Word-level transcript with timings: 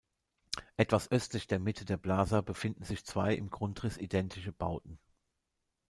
Etwas 0.77 1.11
östlich 1.11 1.45
der 1.45 1.59
Mitte 1.59 1.85
der 1.85 1.97
Plaza 1.97 2.41
befinden 2.41 2.83
sich 2.83 3.05
zwei 3.05 3.35
im 3.35 3.51
Grundriss 3.51 3.97
identische 3.97 4.51
Bauten. 4.51 4.97